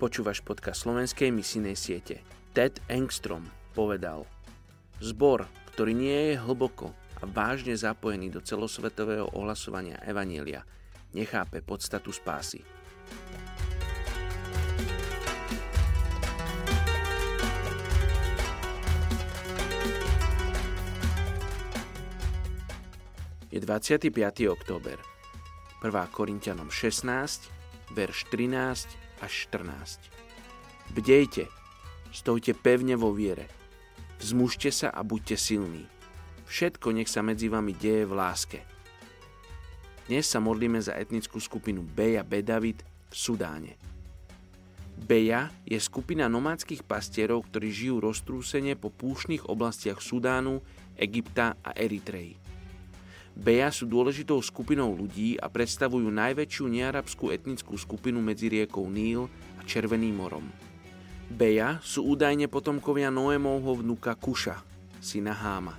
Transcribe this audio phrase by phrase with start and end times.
[0.00, 2.24] Počúvaš podcast slovenskej misijnej siete.
[2.56, 3.44] Ted Engstrom
[3.76, 4.24] povedal
[4.96, 5.44] Zbor,
[5.76, 10.64] ktorý nie je hlboko a vážne zapojený do celosvetového ohlasovania Evanielia,
[11.12, 12.64] nechápe podstatu spásy.
[23.52, 24.08] Je 25.
[24.48, 24.96] október.
[25.84, 25.92] 1.
[26.08, 30.00] Korintianom 16, verš 13 až 14.
[30.96, 31.46] Bdejte,
[32.10, 33.46] stojte pevne vo viere.
[34.18, 35.84] Vzmužte sa a buďte silní.
[36.50, 38.58] Všetko nech sa medzi vami deje v láske.
[40.10, 43.78] Dnes sa modlíme za etnickú skupinu Beja Bedavid v Sudáne.
[44.98, 50.60] Beja je skupina nomádskych pastierov, ktorí žijú roztrúsene po púšnych oblastiach Sudánu,
[50.98, 52.49] Egypta a Eritreji.
[53.36, 59.62] Beja sú dôležitou skupinou ľudí a predstavujú najväčšiu nearabskú etnickú skupinu medzi riekou Níl a
[59.64, 60.46] Červeným morom.
[61.30, 64.58] Beja sú údajne potomkovia Noémovho vnuka Kuša,
[64.98, 65.78] syna Háma.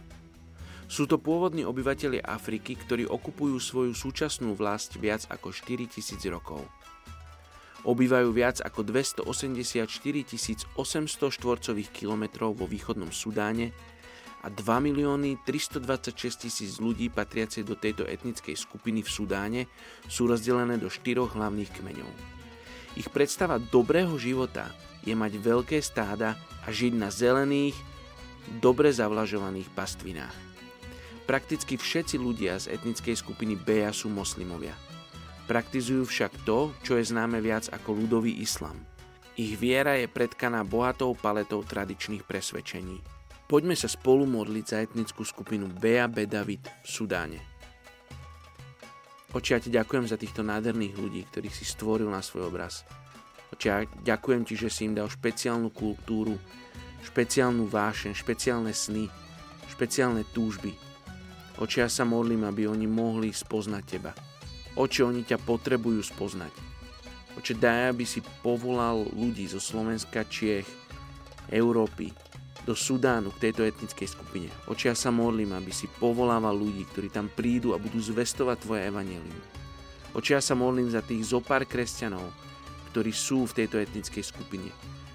[0.92, 6.64] Sú to pôvodní obyvatelia Afriky, ktorí okupujú svoju súčasnú vlast viac ako 4000 rokov.
[7.88, 9.88] Obývajú viac ako 284
[10.76, 10.76] 800
[11.32, 13.72] štvorcových kilometrov vo východnom Sudáne
[14.42, 14.58] a 2
[14.90, 19.62] milióny 326 tisíc ľudí patriacej do tejto etnickej skupiny v Sudáne
[20.10, 22.10] sú rozdelené do štyroch hlavných kmeňov.
[22.98, 24.74] Ich predstava dobrého života
[25.06, 26.34] je mať veľké stáda
[26.66, 27.78] a žiť na zelených,
[28.58, 30.38] dobre zavlažovaných pastvinách.
[31.30, 34.74] Prakticky všetci ľudia z etnickej skupiny Beja sú moslimovia.
[35.46, 38.76] Praktizujú však to, čo je známe viac ako ľudový islam.
[39.38, 43.00] Ich viera je predkaná bohatou paletou tradičných presvedčení–
[43.52, 46.24] Poďme sa spolu modliť za etnickú skupinu Bea B.
[46.24, 47.40] David v Sudáne.
[49.36, 52.88] Oči, ja ti ďakujem za týchto nádherných ľudí, ktorých si stvoril na svoj obraz.
[53.52, 56.40] Oči, ja ďakujem ti, že si im dal špeciálnu kultúru,
[57.04, 59.12] špeciálnu vášeň, špeciálne sny,
[59.68, 60.72] špeciálne túžby.
[61.60, 64.16] Oči, ja sa modlím, aby oni mohli spoznať teba.
[64.80, 66.56] Oči, oni ťa potrebujú spoznať.
[67.36, 70.72] Oče, daj, aby si povolal ľudí zo Slovenska, Čiech,
[71.52, 72.31] Európy,
[72.66, 74.50] do Sudánu k tejto etnickej skupine.
[74.70, 79.42] Očia sa modlím, aby si povolával ľudí, ktorí tam prídu a budú zvestovať Tvoje evanelium.
[80.14, 82.24] Očia sa modlím za tých zopár kresťanov,
[82.92, 84.70] ktorí sú v tejto etnickej skupine,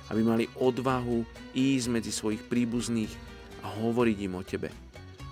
[0.09, 3.13] aby mali odvahu ísť medzi svojich príbuzných
[3.63, 4.71] a hovoriť im o Tebe.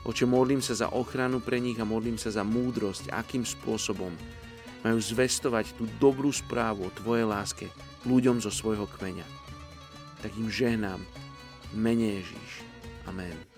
[0.05, 4.13] Oče, modlím sa za ochranu pre nich a modlím sa za múdrosť, akým spôsobom
[4.85, 7.67] majú zvestovať tú dobrú správu o Tvojej láske
[8.05, 9.25] ľuďom zo svojho kmeňa.
[10.21, 11.01] Tak im žehnám,
[11.75, 12.63] mene Ježíš.
[13.07, 13.54] Amen.